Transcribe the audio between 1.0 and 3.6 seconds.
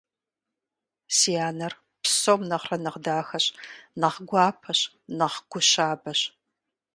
Си анэр псом нэхърэ нэхъ дахэщ,